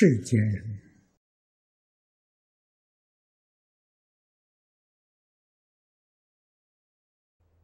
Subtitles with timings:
[0.00, 0.80] 世间人，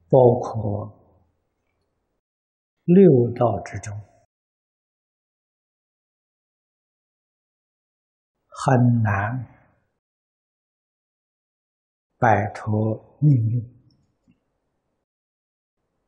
[0.08, 0.92] 包括
[2.86, 3.96] 六道之中，
[8.48, 9.46] 很难
[12.18, 13.62] 摆脱命运，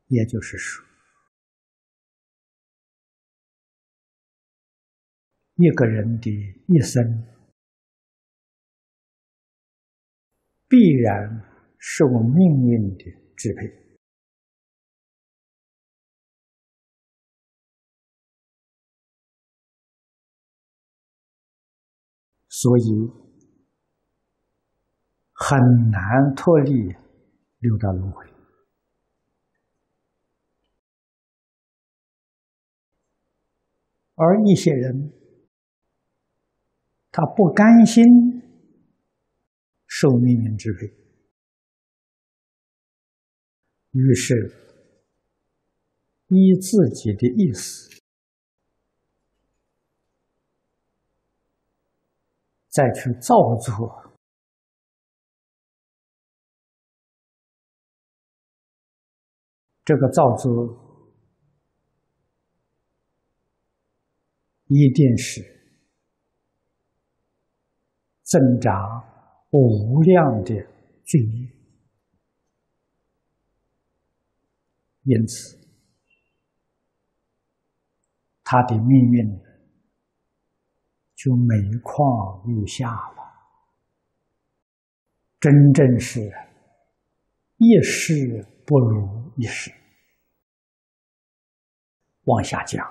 [0.07, 0.86] 也就是说。
[5.59, 6.29] 一个人的
[6.67, 7.03] 一生，
[10.67, 11.43] 必然
[11.79, 13.05] 是受命运的
[13.35, 13.65] 支配，
[22.49, 22.83] 所以
[25.33, 26.95] 很难脱离
[27.57, 28.25] 六道轮回，
[34.13, 35.16] 而一些人。
[37.19, 38.03] 他不甘心
[39.87, 40.85] 受命运支配，
[43.93, 44.35] 于是
[46.27, 47.89] 依自己的意思，
[52.69, 54.13] 再去造作
[59.83, 60.53] 这个造作，
[64.67, 65.56] 一定是。
[68.27, 68.73] 增长
[69.51, 70.53] 无量的
[71.05, 71.49] 罪业，
[75.03, 75.57] 因此
[78.43, 79.39] 他的命运
[81.15, 83.23] 就每况愈下了，
[85.39, 86.19] 真正是
[87.55, 89.71] 一世不如一世，
[92.25, 92.85] 往下降，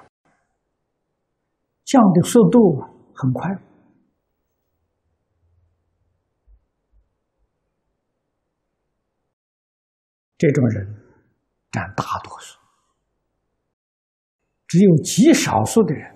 [1.85, 2.81] 降的速度
[3.15, 3.66] 很快。
[10.39, 10.87] 这种人
[11.71, 12.59] 占大多数，
[14.67, 16.15] 只有极少数的人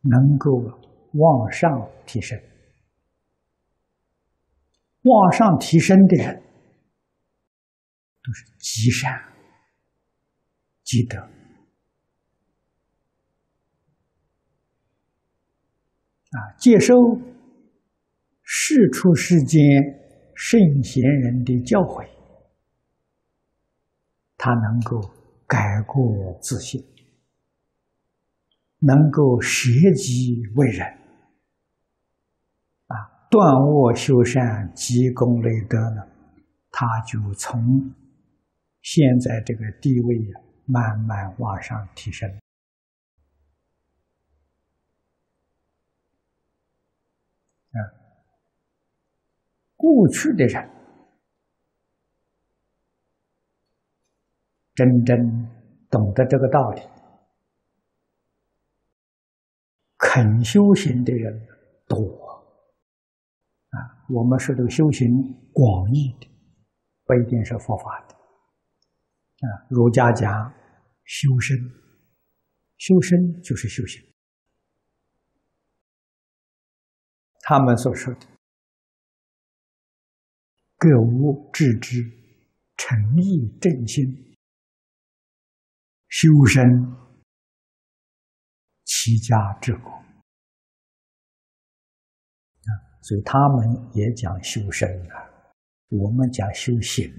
[0.00, 0.50] 能够
[1.12, 1.70] 往上
[2.06, 2.38] 提升。
[5.02, 6.42] 往上提升的人
[8.22, 9.32] 都是积善
[10.82, 11.18] 积德
[16.30, 16.94] 啊，接受
[18.42, 19.62] 世出世间。
[20.36, 22.06] 圣贤人的教诲，
[24.36, 25.00] 他能够
[25.46, 26.78] 改过自新，
[28.80, 30.86] 能够舍己为人，
[32.86, 32.96] 啊，
[33.30, 36.02] 断恶修善，积功累德呢，
[36.70, 37.90] 他就从
[38.82, 40.18] 现在这个地位
[40.66, 42.30] 慢慢往上提升，
[49.76, 50.70] 过去的人
[54.74, 55.16] 真正
[55.90, 56.80] 懂得这个道理，
[59.98, 61.46] 肯修行的人
[61.86, 61.96] 多
[63.70, 63.76] 啊。
[64.08, 65.08] 我们说这个修行
[65.52, 66.28] 广义的，
[67.04, 69.66] 不一定是佛法的啊。
[69.70, 70.52] 儒家讲
[71.04, 71.56] 修身，
[72.76, 74.02] 修身就是修行，
[77.40, 78.35] 他们所说的。
[80.78, 82.02] 格物致知、
[82.76, 84.36] 诚意正心、
[86.08, 86.62] 修身、
[88.84, 89.90] 齐家治国
[92.60, 92.68] 啊，
[93.00, 95.30] 所以他们也讲修身啊，
[95.88, 97.10] 我们讲修行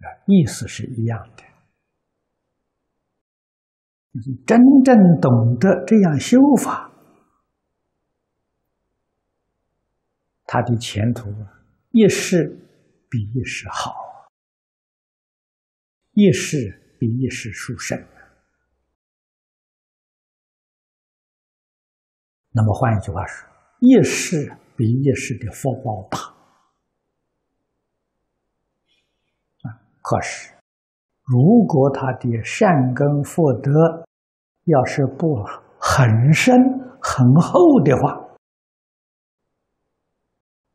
[0.00, 1.44] 啊，意思是一样的，
[4.12, 6.89] 就是真正懂得这样修法。
[10.52, 11.32] 他的前途
[11.92, 12.48] 一世
[13.08, 13.94] 比一世好，
[16.14, 17.96] 一世比一世殊胜。
[22.50, 23.48] 那么换一句话说，
[23.78, 26.18] 一世比一世的福报大。
[29.62, 30.52] 啊，可是
[31.26, 33.70] 如果他的善根福德
[34.64, 35.44] 要是不
[35.78, 36.52] 很深
[37.00, 38.29] 很厚的话，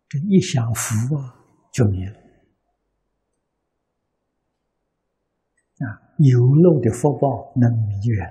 [0.07, 1.36] 这一享福啊，
[1.72, 2.13] 就没了
[5.80, 6.02] 啊！
[6.19, 8.28] 有漏的福报能迷人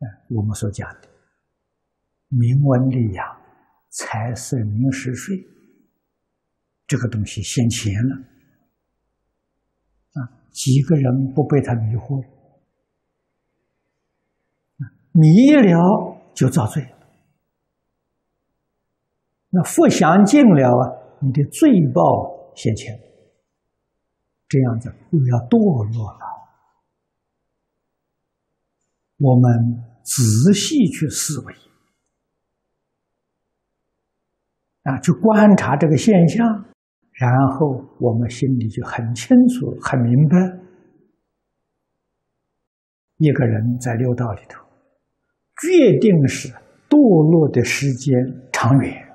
[0.00, 0.04] 啊！
[0.28, 1.08] 我们所讲的
[2.28, 3.24] 名闻利养、
[3.90, 5.38] 财色名食睡，
[6.86, 8.16] 这个东西现前了
[10.14, 10.28] 啊！
[10.50, 12.22] 几个人不被他迷惑？
[15.12, 16.86] 迷了就遭罪。
[19.50, 22.94] 那福享尽了啊，你的罪报现前，
[24.46, 26.20] 这样子又要堕落了。
[29.16, 31.54] 我们仔细去思维
[34.82, 36.46] 啊，去观察这个现象，
[37.12, 40.36] 然后我们心里就很清楚、很明白，
[43.16, 44.62] 一个人在六道里头，
[45.62, 46.48] 决定是
[46.88, 48.14] 堕落的时间
[48.52, 49.07] 长远。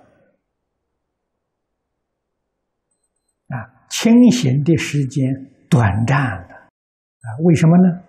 [3.93, 5.23] 清醒的时间
[5.69, 6.17] 短暂
[6.47, 8.03] 的，啊，为什么呢？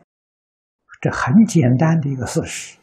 [1.03, 2.79] 这很简单的一个事实，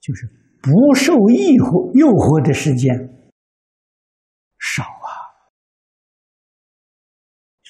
[0.00, 0.26] 就是
[0.62, 2.96] 不受诱惑诱惑的时间
[4.58, 5.08] 少啊，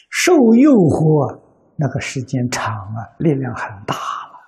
[0.09, 1.43] 受诱惑
[1.77, 4.39] 那个时间长啊，力量很大了。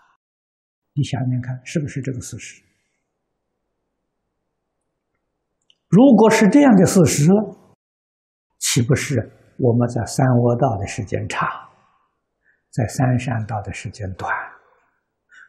[0.92, 2.62] 你想想看，是不是这个事实？
[5.88, 7.26] 如果是这样的事实，
[8.60, 9.40] 岂不是？
[9.62, 11.48] 我们在三窝道的时间长，
[12.70, 14.28] 在三善道的时间短，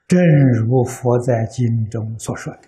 [0.07, 0.21] 正
[0.51, 2.59] 如佛在经中所说的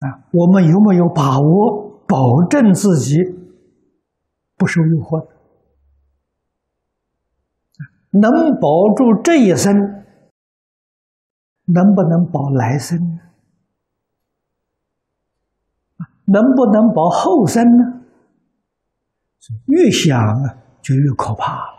[0.00, 3.18] 啊，我们有没有把握保证自己
[4.56, 5.24] 不受诱惑？
[8.10, 8.28] 能
[8.60, 9.72] 保住这一生，
[11.66, 13.20] 能不能保来生呢？
[16.26, 18.02] 能不能保后生呢？
[19.66, 21.76] 越想啊，就越可怕了。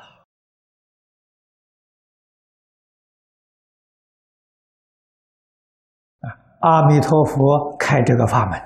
[6.22, 8.58] 啊，阿弥陀佛开这个法门，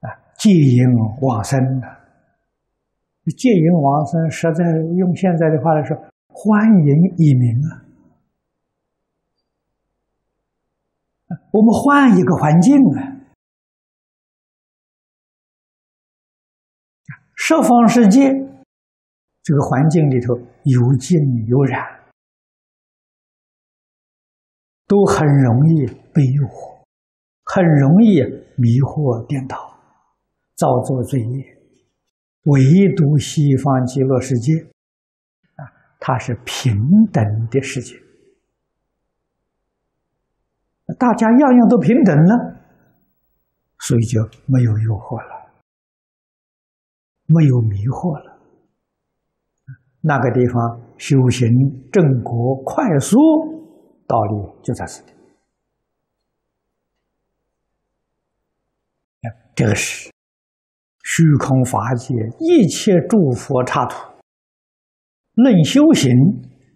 [0.00, 0.84] 啊，戒淫
[1.22, 1.88] 往生的，
[3.32, 4.62] 戒淫往生，实在
[4.96, 5.96] 用现在的话来说，
[6.28, 7.83] 欢迎移民啊。
[11.54, 13.14] 我们换一个环境啊！
[17.36, 18.28] 十方世界
[19.40, 20.34] 这个环境里头
[20.64, 21.16] 有净
[21.46, 21.80] 有染，
[24.88, 26.84] 都很容易被诱惑，
[27.44, 28.20] 很容易
[28.56, 29.78] 迷惑颠倒，
[30.56, 31.56] 造作罪业。
[32.46, 32.60] 唯
[32.96, 34.54] 独西方极乐世界
[35.54, 36.74] 啊，它是平
[37.12, 37.94] 等的世界。
[40.98, 42.56] 大家样样都平等了，
[43.78, 45.52] 所以就没有诱惑了，
[47.26, 48.38] 没有迷惑了。
[50.00, 51.48] 那个地方修行
[51.90, 53.16] 正果快速，
[54.06, 55.12] 道理就在此地。
[59.56, 60.10] 这个是
[61.04, 63.96] 虚空法界一切诸佛刹土，
[65.34, 66.10] 论修行，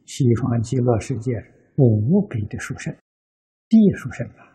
[0.07, 1.33] 西方极乐世界
[1.77, 2.95] 无比的殊胜。
[3.69, 4.49] 地殊胜啊！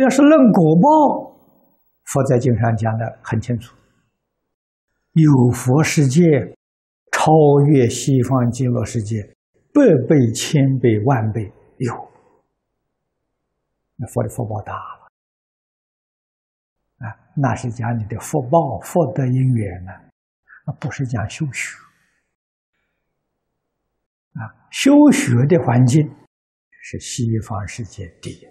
[0.00, 1.34] 要是论果报，
[2.04, 3.74] 佛在经上讲的很清楚，
[5.12, 6.22] 有佛世界
[7.10, 7.32] 超
[7.66, 9.34] 越西方极乐世界
[9.72, 12.10] 百倍、千倍、万倍有。
[13.96, 15.08] 那佛的福报大了
[16.98, 17.16] 啊！
[17.34, 19.90] 那是讲你的福报、福德因缘呢，
[20.66, 21.76] 那不是讲修学
[24.34, 24.68] 啊。
[24.70, 26.14] 修学的环境。
[26.82, 28.44] 是西方世界第一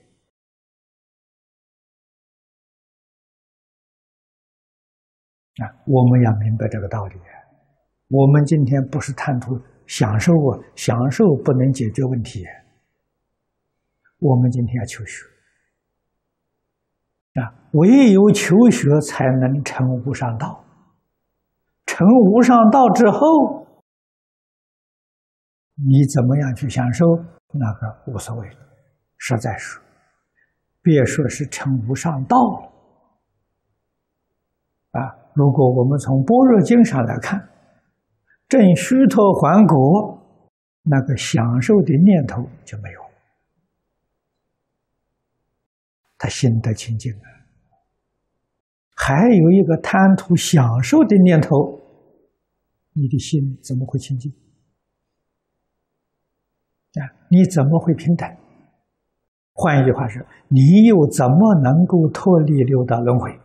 [5.61, 5.65] 啊！
[5.87, 7.15] 我们要明白这个道理。
[8.07, 12.45] 我们今天不是贪图享受啊，享受不能解决问题。
[14.19, 15.25] 我们今天要求学
[17.41, 20.63] 啊，唯有求学才能成无上道。
[21.85, 23.58] 成无上道之后，
[25.85, 27.05] 你怎么样去享受？
[27.51, 28.47] 那个无所谓，
[29.17, 29.81] 实在说，
[30.81, 32.71] 别说是成无上道了
[34.91, 35.15] 啊！
[35.33, 37.49] 如果我们从《般若经》上来看，
[38.47, 40.21] 正虚脱还果，
[40.83, 43.01] 那个享受的念头就没有，
[46.17, 47.21] 他心得清净了。
[48.95, 51.79] 还有一个贪图享受的念头，
[52.93, 54.31] 你的心怎么会清净？
[57.29, 58.27] 你怎么会平等？
[59.53, 63.39] 换一句话说，你又怎么能够脱离六道轮回？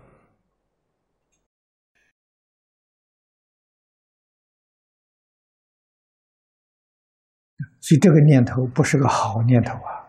[7.81, 10.09] 所以这个念头不是个好念头啊！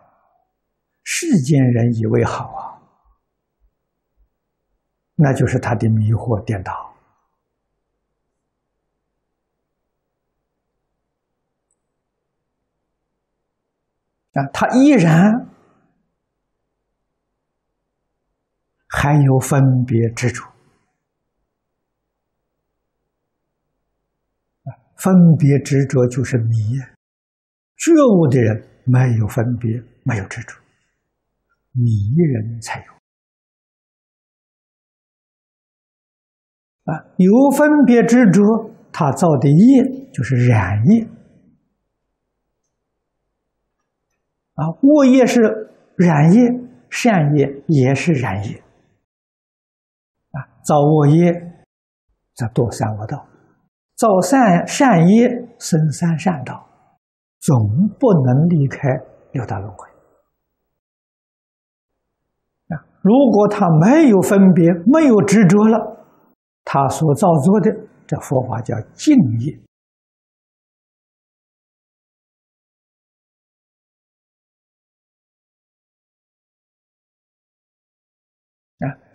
[1.04, 2.80] 世间人以为好啊，
[5.16, 6.95] 那就是他的迷惑颠倒
[14.36, 15.48] 啊，他依然
[18.88, 20.44] 还有分别执着
[24.98, 26.56] 分别执着就是迷，
[27.78, 30.58] 觉悟的人没有分别，没有执着，
[31.74, 31.92] 迷
[32.34, 32.92] 人才有。
[36.92, 38.42] 啊，有分别执着，
[38.92, 41.08] 他造的业就是染业。
[44.56, 46.42] 啊，恶业是染业，
[46.90, 48.56] 善业也是染业。
[50.32, 51.32] 啊，造恶业
[52.34, 53.26] 则堕三恶道，
[53.96, 55.28] 造善善业
[55.60, 56.68] 生三善道，
[57.40, 57.56] 总
[58.00, 58.90] 不能离开
[59.32, 59.88] 六道轮回。
[62.76, 65.94] 啊，如果他没有分别，没有执着了。
[66.64, 67.72] 他所造作的
[68.08, 69.54] 这佛法叫净业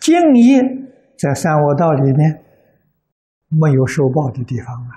[0.01, 0.63] 啊，净业
[1.19, 2.45] 在三恶道里面
[3.49, 4.95] 没有受报的地方啊，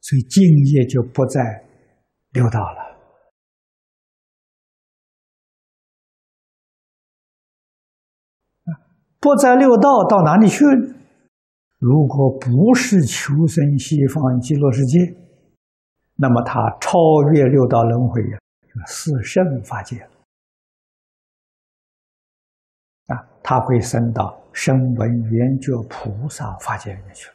[0.00, 1.64] 所以净业就不在
[2.30, 2.92] 六道了。
[9.20, 10.64] 不在六道，到哪里去？
[11.78, 14.98] 如果不是求生西方极乐世界，
[16.16, 16.98] 那么他超
[17.32, 18.38] 越六道轮回呀，
[18.86, 20.04] 四圣法界
[23.06, 27.34] 啊，他会升到声闻缘觉菩萨法界里面去了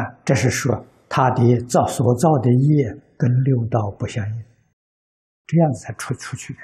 [0.00, 0.16] 啊。
[0.24, 4.44] 这是说他的造所造的业跟六道不相应。
[5.46, 6.60] 这样子才出出去的。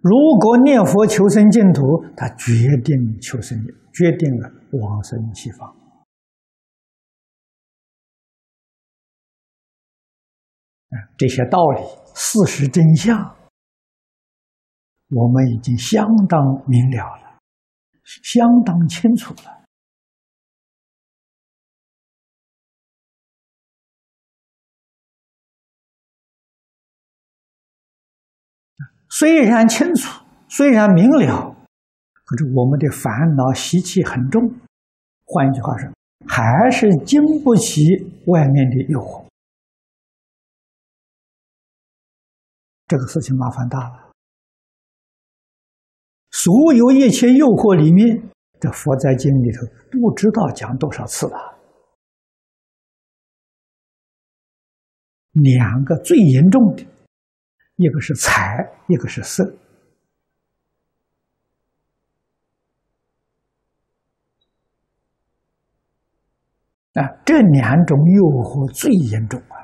[0.00, 1.82] 如果念佛求生净土，
[2.16, 3.58] 他决定求生，
[3.92, 5.76] 决定了往生西方。
[11.16, 11.80] 这些道理、
[12.14, 13.36] 事实真相，
[15.10, 17.38] 我们已经相当明了了，
[18.04, 19.56] 相当清楚了。
[29.08, 31.56] 虽然清楚，虽然明了，
[32.24, 34.42] 可是我们的烦恼习气很重。
[35.24, 35.90] 换一句话说，
[36.28, 37.82] 还是经不起
[38.26, 39.24] 外面的诱惑。
[42.86, 44.12] 这个事情麻烦大了。
[46.30, 51.58] 所有一切诱惑里面，这佛在经里头不知道讲多少次了。
[55.32, 56.86] 两个最严重的。
[57.78, 58.56] 一个是财，
[58.88, 59.44] 一个是色，
[66.94, 69.55] 啊，这两种诱惑最严重啊！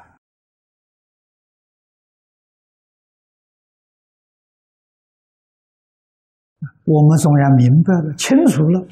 [6.85, 8.87] 我们纵然明白了、清楚了，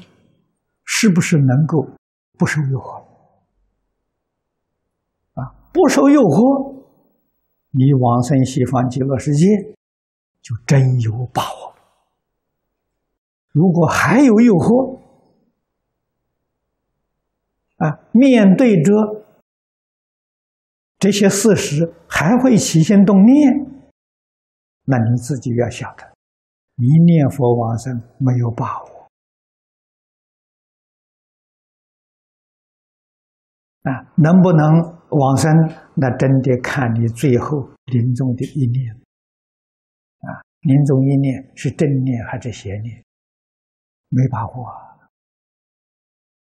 [0.85, 1.87] 是不是能够
[2.37, 3.03] 不受诱惑？
[5.33, 6.81] 啊，不受诱惑。
[7.73, 9.47] 你往生西方极乐世界，
[10.41, 11.73] 就真有把握。
[13.51, 14.99] 如果还有诱惑，
[17.77, 19.25] 啊，面对着
[20.99, 23.51] 这些事实还会起心动念，
[24.85, 26.10] 那你自己要晓得，
[26.81, 29.07] 你念佛往生没有把握。
[33.83, 35.51] 啊，能不能往生？
[35.93, 38.95] 那真的看你最后临终的一念。
[40.21, 43.05] 啊，临终一念是正念还是邪念？
[44.09, 44.65] 没把握。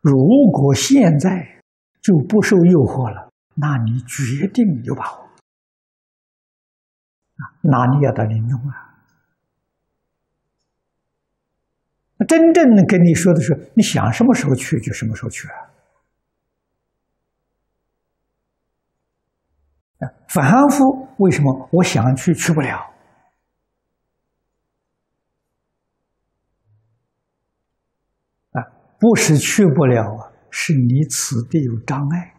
[0.00, 0.16] 如
[0.50, 1.62] 果现在
[2.00, 5.24] 就不受诱惑了，那你决定有把握。
[7.36, 8.88] 啊，那你要到临终啊。
[12.11, 15.54] 那真正的跟你说的是，你想什么时候去就什么时候去啊。
[20.28, 22.78] 凡夫为什么我想去去不了？
[28.52, 28.62] 啊，
[28.98, 32.34] 不是去不了啊，是你此地有障碍。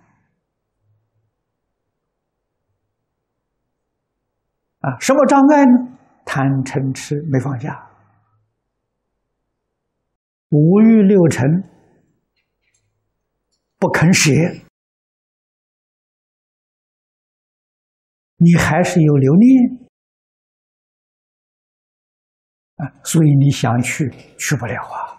[4.80, 5.72] 啊，什么障碍呢？
[6.26, 7.88] 贪嗔痴没放下，
[10.56, 11.64] 五欲六尘
[13.80, 14.30] 不肯舍，
[18.36, 19.90] 你还是有留恋
[22.76, 25.18] 啊，所以你想去去不了啊。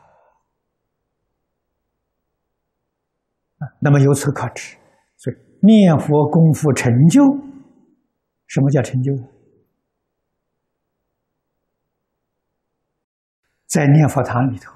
[3.80, 4.76] 那么由此可知，
[5.16, 7.20] 所以念佛功夫成就，
[8.46, 9.12] 什么叫成就？
[13.66, 14.72] 在念佛堂里头，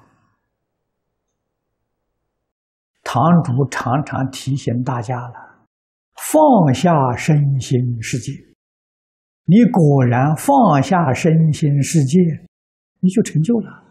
[3.11, 5.67] 堂主常常提醒大家了：
[6.31, 8.31] 放下身心世界。
[9.45, 12.19] 你果然放下身心世界，
[13.01, 13.85] 你就成就了。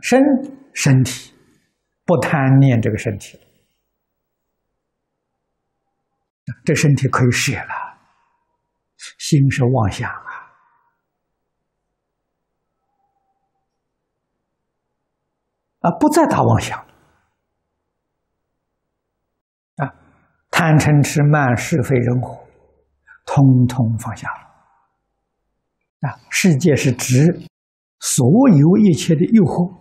[0.00, 0.22] 身
[0.72, 1.34] 身体
[2.04, 3.36] 不贪念这个身体，
[6.64, 7.98] 这身体可以舍了。
[9.18, 10.08] 心是妄想
[15.88, 16.78] 啊，不再打妄想
[19.76, 19.94] 啊，
[20.50, 22.46] 贪嗔痴慢是非人我，
[23.24, 24.28] 通通放下。
[26.00, 27.40] 啊，世界是指
[28.00, 29.78] 所有一切的诱惑。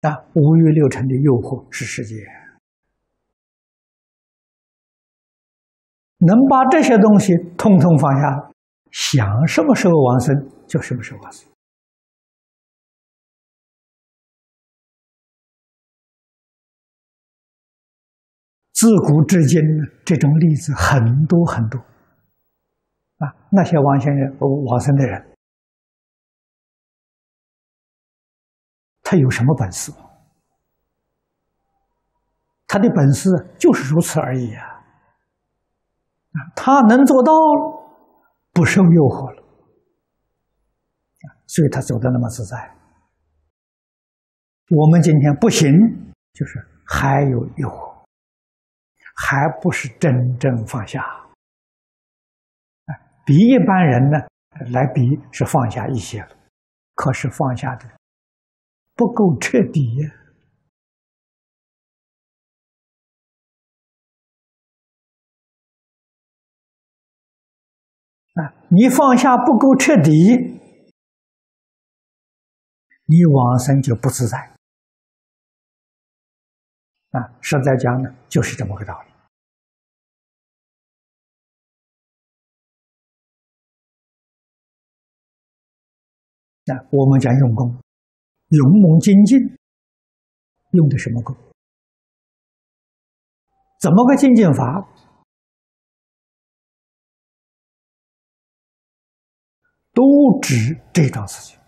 [0.00, 2.14] 啊，五欲六尘的诱惑是世界，
[6.16, 8.50] 能把这些东西通通放下，
[8.90, 10.34] 想什么时候往生
[10.66, 11.49] 就什么时候往生。
[18.80, 19.60] 自古至今，
[20.06, 21.78] 这种例子很多很多。
[23.18, 25.36] 啊，那些王先生人、往生的人。
[29.02, 29.92] 他有什么本事？
[32.66, 34.82] 他的本事就是如此而已啊！
[36.56, 37.32] 他能做到
[38.54, 39.44] 不受诱惑了，
[41.46, 42.56] 所以他走的那么自在。
[44.70, 45.70] 我们今天不行，
[46.32, 47.89] 就是还有诱惑，
[49.22, 51.04] 还不是真正放下。
[53.26, 54.18] 比一般人呢
[54.72, 56.36] 来比是放下一些了，
[56.94, 57.86] 可是放下的。
[58.96, 60.10] 不够彻底呀！
[68.34, 70.10] 啊，你放下不够彻底，
[73.06, 74.59] 你往生就不自在。
[77.10, 79.10] 啊，实在讲呢，就是这么个道理。
[86.64, 87.68] 那我们讲用功。
[88.50, 89.38] 勇猛精进，
[90.72, 91.36] 用的什么功？
[93.80, 94.88] 怎么个精进法？
[99.92, 100.02] 都
[100.40, 101.59] 指这桩事情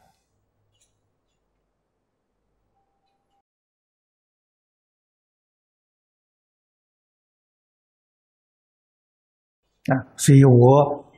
[9.90, 10.14] 啊！
[10.16, 11.12] 所以我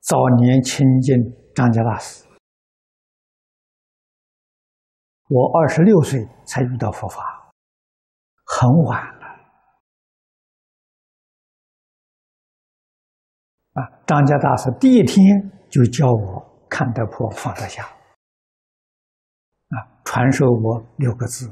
[0.00, 1.16] 早年亲近
[1.54, 2.26] 张家大师。
[5.28, 7.50] 我二十六岁才遇到佛法，
[8.44, 9.26] 很晚了。
[13.72, 15.16] 啊，张家大师第一天
[15.70, 21.50] 就教我看得破，放得下，啊，传授我六个字。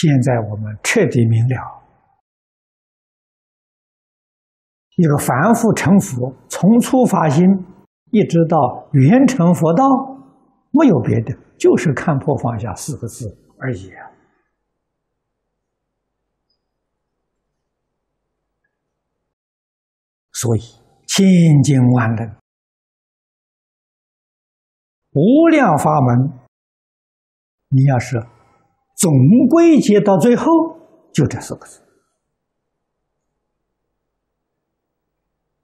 [0.00, 1.82] 现在我们彻底明了，
[4.94, 7.44] 一个凡夫成佛，从初发心。
[8.10, 9.84] 一直到圆成佛道，
[10.70, 13.26] 没有别的，就是看破放下四个字
[13.58, 13.90] 而已。
[20.32, 20.60] 所以
[21.06, 21.26] 千
[21.62, 22.36] 经万论、
[25.12, 26.32] 无量法门，
[27.68, 28.16] 你要是
[28.98, 29.12] 总
[29.48, 30.44] 归结到最后，
[31.12, 31.80] 就这四个字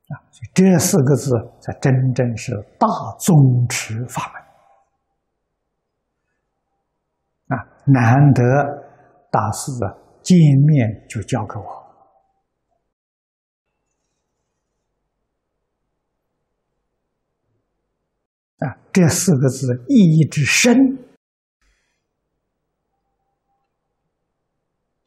[0.07, 0.23] 啊。
[0.55, 2.87] 这四个字才真正是大
[3.18, 3.35] 宗
[3.68, 4.33] 持法
[7.49, 7.66] 门啊！
[7.87, 8.42] 难得
[9.33, 11.64] 大师啊见面就教给我
[18.64, 18.79] 啊！
[18.92, 20.77] 这四个字意义之深，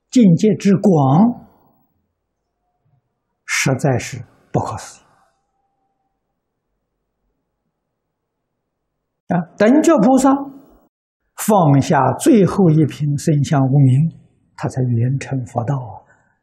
[0.10, 1.48] 境界之广
[3.46, 5.04] 实在是不可思议。
[9.58, 10.32] 等觉菩萨
[11.36, 14.18] 放下最后一瓶身香无名，
[14.56, 15.76] 他才圆成佛道，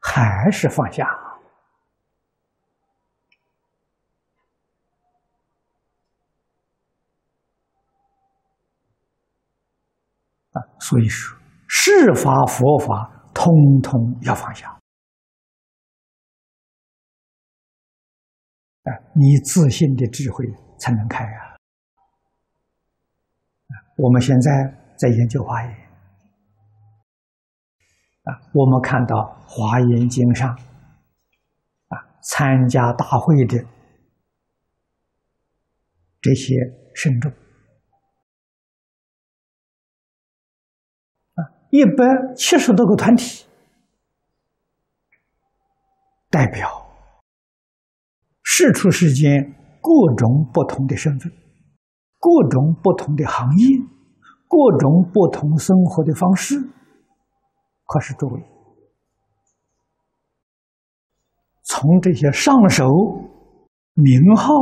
[0.01, 1.07] 还是放下。
[10.79, 13.14] 所以说，是法佛法。
[13.35, 14.71] 通通要放下。
[18.85, 20.47] 啊，你自信的智慧
[20.79, 21.57] 才能开啊！
[23.97, 24.51] 我们现在
[24.99, 25.73] 在研究华严，
[28.25, 29.17] 啊，我们看到
[29.47, 30.51] 《华严经》上，
[31.89, 33.59] 啊，参加大会的
[36.21, 36.55] 这些
[36.95, 37.33] 圣众，
[41.75, 43.45] 一百七十多个团体
[46.31, 46.87] 代表。
[48.45, 49.43] 世出世间
[49.81, 51.33] 各种不同的身份，
[52.21, 53.79] 各种不同的行业，
[54.47, 56.55] 各种不同生活的方式。
[57.85, 58.41] 可是诸位，
[61.65, 62.85] 从这些上首
[63.95, 64.55] 名号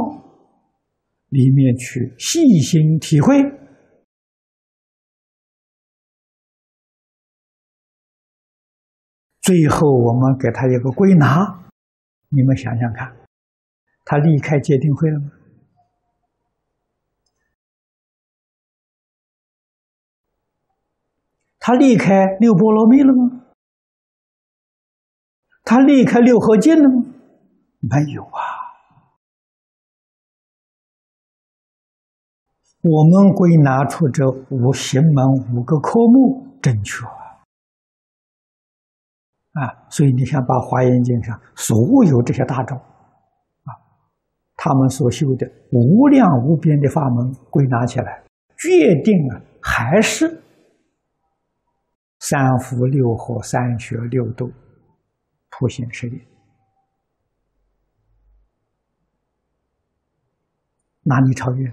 [1.29, 3.37] 里面去细心体会，
[9.43, 11.63] 最后我们给他一个归纳，
[12.29, 13.15] 你们想想看。
[14.05, 15.31] 他离开戒定慧了吗？
[21.59, 23.43] 他离开六波罗蜜了吗？
[25.65, 27.05] 他离开六合敬了吗？
[27.81, 28.41] 没有啊！
[32.83, 35.25] 我们归纳出这五行门
[35.55, 37.05] 五个科目正确
[39.53, 39.89] 啊！
[39.91, 42.79] 所以你想把《华严经》上所有这些大众。
[44.55, 48.23] 他们所修的无量无边的法门归纳起来，
[48.57, 50.41] 决定啊，还是
[52.21, 54.53] 三福六合、三学六度、
[55.51, 56.27] 普贤十愿，
[61.03, 61.69] 哪里超越？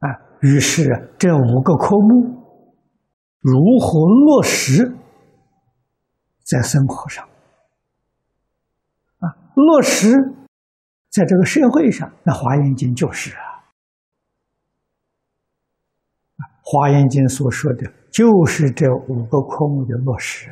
[0.00, 2.38] 啊，于是这五个科目。
[3.40, 4.96] 如何落实
[6.42, 7.24] 在生活上？
[9.20, 10.12] 啊，落实
[11.08, 13.62] 在这个社会上，那《华严经》就是啊，
[16.62, 20.50] 《华严经》所说的就是这五个科目的落实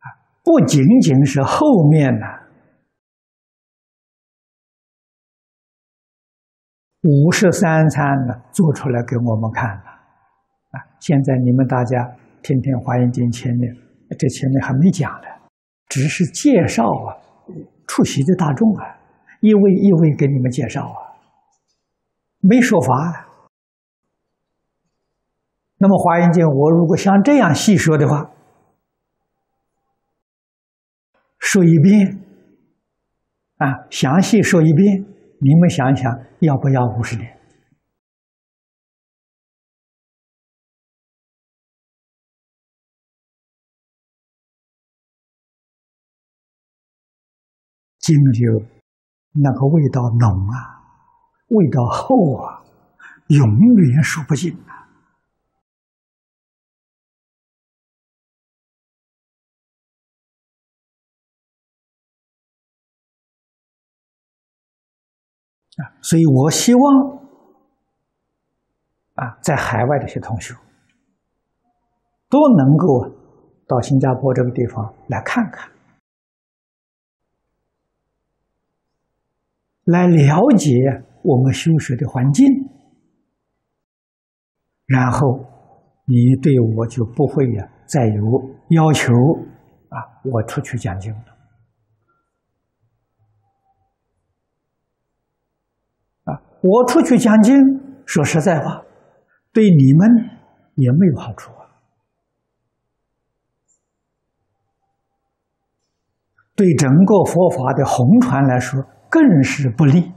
[0.00, 0.10] 啊，
[0.42, 2.45] 不仅仅是后面呢。
[7.06, 9.84] 五十三餐呢，做出来给我们看了，
[10.72, 10.82] 啊！
[10.98, 12.02] 现在你们大家
[12.42, 13.72] 听听《华严经》前面，
[14.18, 15.28] 这前面还没讲呢，
[15.88, 17.14] 只是介绍啊，
[17.86, 18.98] 出席的大众啊，
[19.40, 20.98] 一位一位给你们介绍啊，
[22.40, 22.92] 没说法。
[22.92, 23.28] 啊。
[25.78, 28.30] 那么《华严经》，我如果像这样细说的话，
[31.38, 32.18] 说一遍，
[33.58, 35.15] 啊，详细说一遍。
[35.46, 37.38] 你们想一想，要不要五十年？
[48.00, 48.66] 金酒
[49.34, 50.82] 那个味道浓啊，
[51.50, 52.64] 味道厚啊，
[53.28, 54.75] 永远说不尽啊。
[65.76, 67.18] 啊，所以我希望
[69.14, 70.54] 啊，在海外的一些同学
[72.28, 73.08] 都能够
[73.66, 75.70] 到新加坡这个地方来看看，
[79.84, 80.72] 来了解
[81.22, 82.46] 我们修学的环境，
[84.86, 85.44] 然后
[86.06, 88.24] 你对我就不会呀再有
[88.70, 89.12] 要求
[89.90, 91.35] 啊，我出去讲经了。
[96.68, 97.54] 我出去讲经，
[98.06, 98.82] 说实在话，
[99.52, 100.08] 对你们
[100.74, 101.78] 也没有好处啊，
[106.56, 110.12] 对整个佛法的红传来说更是不利。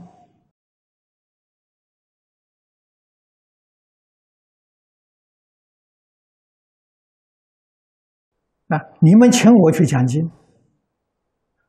[8.66, 10.30] 那你们请我去讲经，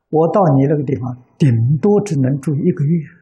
[0.10, 3.20] 我到你那个地方，顶多只能住一个月。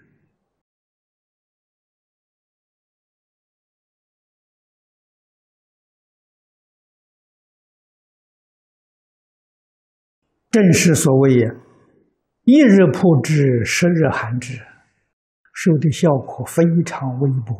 [10.49, 11.29] 正是所谓
[12.43, 14.55] “一日曝之，十日寒之”，
[15.53, 17.53] 受的效果非常微薄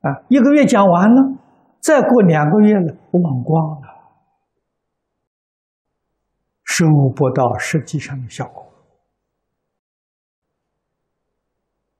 [0.00, 0.24] 啊！
[0.28, 1.38] 一个月讲完了，
[1.80, 3.88] 再过两个月了，忘光了
[6.64, 8.62] 收不到实际上的效果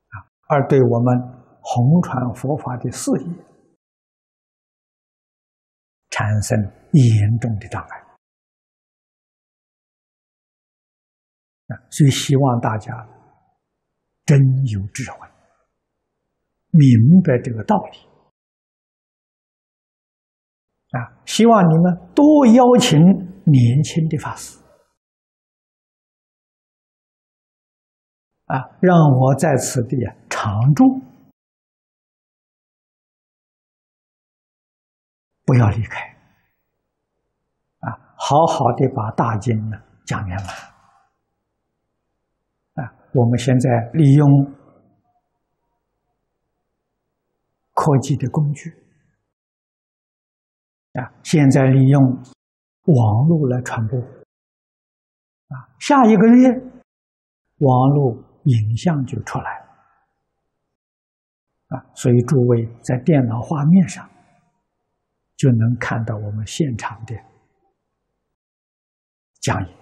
[0.09, 0.17] 啊，
[0.49, 1.15] 而对我们
[1.61, 3.45] 弘传佛法的事业
[6.09, 6.59] 产生
[6.93, 7.99] 严重的障碍
[11.69, 12.93] 啊，所以希望大家
[14.25, 15.27] 真有智慧，
[16.71, 17.99] 明白这个道理
[20.91, 22.99] 啊，希望你们多邀请
[23.45, 24.59] 年轻的法师。
[28.47, 29.97] 啊，让我在此地
[30.29, 31.01] 常住，
[35.45, 36.12] 不要离开。
[38.25, 40.49] 好好的把大经呢讲圆满。
[42.75, 44.29] 啊，我们现在利用
[47.75, 48.71] 科技的工具，
[50.93, 52.03] 啊，现在利用
[52.85, 53.99] 网络来传播。
[54.01, 56.49] 啊，下一个月
[57.59, 58.33] 网络。
[58.45, 59.67] 影像就出来了
[61.69, 61.87] 啊！
[61.95, 64.05] 所以诸位在电脑画面上
[65.37, 67.15] 就能看到我们现场的
[69.43, 69.77] 讲演，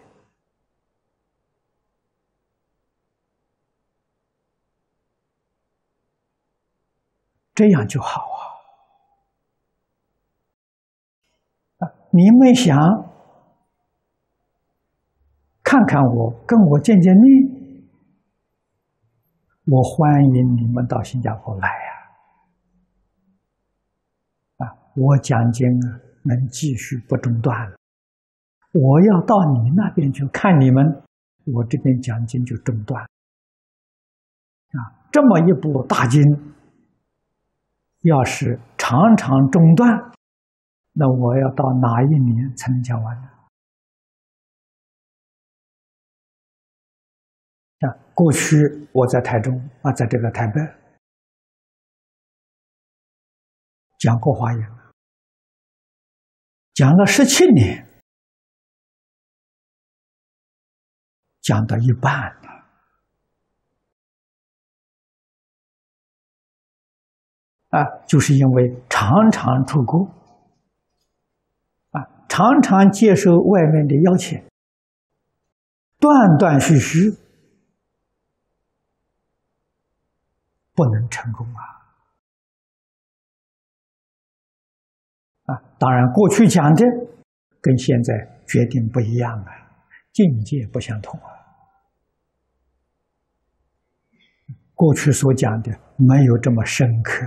[7.54, 8.22] 这样就好
[11.76, 11.84] 啊！
[11.86, 12.74] 啊，你们想
[15.62, 17.60] 看看我，跟我见见面？
[19.66, 21.90] 我欢迎你们到新加坡来呀！
[24.64, 25.68] 啊，我讲经，
[26.24, 27.79] 能继续不中断了。
[28.72, 30.84] 我要到你那边去看你们，
[31.46, 33.02] 我这边讲经就中断。
[33.02, 34.78] 啊，
[35.10, 36.22] 这么一部大经，
[38.02, 39.90] 要是常常中断，
[40.92, 43.28] 那我要到哪一年才能讲完呢？
[47.80, 48.56] 啊，过去
[48.92, 49.52] 我在台中
[49.82, 50.60] 啊，在这个台北
[53.98, 54.62] 讲过华严，
[56.74, 57.84] 讲了十七年，
[61.50, 62.48] 讲到一半了，
[67.70, 70.04] 啊，就是因为常常出国，
[71.90, 74.40] 啊，常常接受外面的邀请，
[75.98, 77.18] 断断续续。
[80.72, 81.60] 不能成功啊！
[85.52, 86.84] 啊，当然，过去讲的
[87.60, 88.14] 跟现在
[88.46, 89.52] 决定不一样啊，
[90.12, 91.39] 境界不相同啊。
[94.80, 97.26] 过去所讲的没有这么深刻，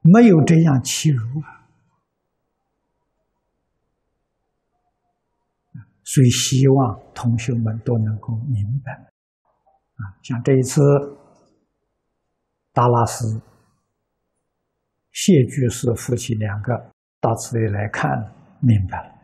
[0.00, 1.22] 没有这样欺辱。
[1.38, 1.62] 啊。
[6.02, 10.82] 所以，希望同学们都能够明白，啊，像这一次，
[12.72, 13.40] 达拉斯、
[15.12, 18.10] 谢居士夫妻两个到此地来看，
[18.58, 19.19] 明白了，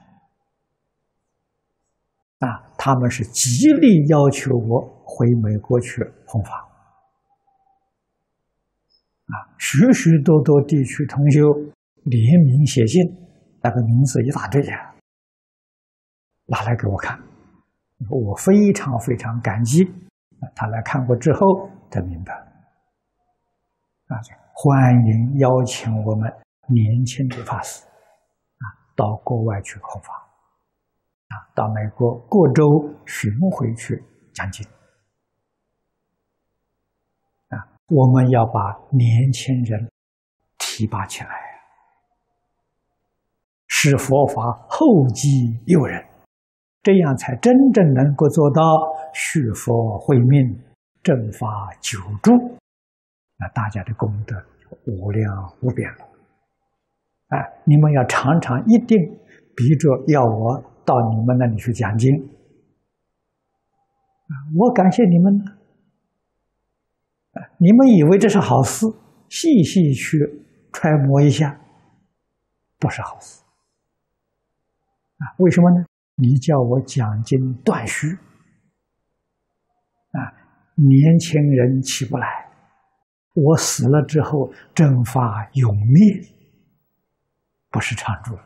[2.47, 6.55] 啊，他们是极力要求我回美国去弘法，
[9.27, 11.41] 啊，许许多多地区同修
[12.05, 13.03] 联名写信，
[13.63, 14.95] 那个名字一大堆呀。
[16.47, 17.19] 拿来给我看，
[18.09, 19.85] 我非常非常感激。
[20.55, 22.33] 他来看过之后，才明白。
[24.07, 24.15] 啊，
[24.53, 26.33] 欢迎邀请我们
[26.69, 30.26] 年轻的法师啊，到国外去弘法，
[31.55, 32.63] 到美国各州
[33.07, 34.67] 巡回去讲经。
[37.49, 39.91] 啊，我们要把年轻人
[40.59, 41.31] 提拔起来，
[43.67, 46.05] 使佛法后继诱人。
[46.83, 48.63] 这样才真正能够做到
[49.13, 50.57] 续佛慧命、
[51.03, 52.31] 正法久住，
[53.37, 54.37] 那大家的功德
[54.87, 55.99] 无量无边了。
[57.31, 58.97] 哎，你们要常常一定
[59.57, 62.15] 逼着要我到你们那里去讲经
[64.29, 64.33] 啊！
[64.57, 65.45] 我感谢你们呢。
[67.59, 68.87] 你们以为这是好事，
[69.29, 70.17] 细细去
[70.73, 71.61] 揣摩一下，
[72.79, 73.43] 不是好事
[75.19, 75.35] 啊！
[75.39, 75.85] 为什么呢？
[76.15, 78.09] 你叫我讲经断虚
[80.13, 80.33] 啊，
[80.77, 82.27] 年轻人起不来，
[83.35, 86.23] 我死了之后正法永灭，
[87.71, 88.45] 不是常住了，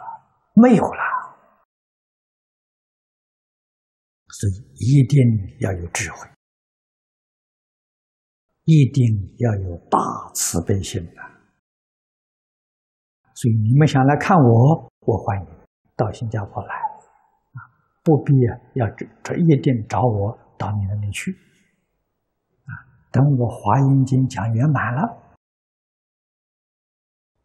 [0.54, 1.00] 没有了，
[4.40, 5.20] 所以一定
[5.58, 6.26] 要有智慧，
[8.64, 9.04] 一定
[9.36, 9.98] 要有大
[10.34, 11.20] 慈悲心的。
[13.34, 15.46] 所以你们想来看我，我欢迎
[15.94, 17.60] 到新加坡来，啊，
[18.02, 18.32] 不必
[18.76, 21.32] 要这这一定找我到你那里去，
[22.64, 22.72] 啊，
[23.12, 25.02] 等我华严经讲圆满了，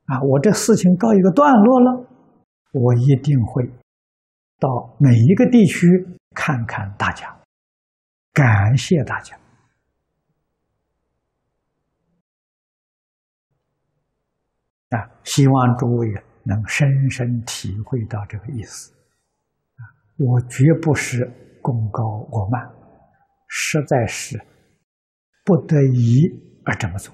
[0.06, 2.08] 啊，我这事情告一个段落了，
[2.72, 3.70] 我一定会
[4.60, 5.86] 到每一个地区
[6.36, 7.36] 看看大家，
[8.34, 9.36] 感谢大家。
[14.90, 16.08] 啊，希望诸位
[16.44, 18.94] 能深深体会到这个意思。
[20.18, 21.26] 我绝不是
[21.62, 22.62] 功高我慢，
[23.48, 24.40] 实在是
[25.44, 26.28] 不得已
[26.66, 27.14] 而这么做。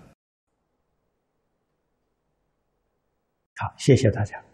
[3.56, 4.51] 好，谢谢大家。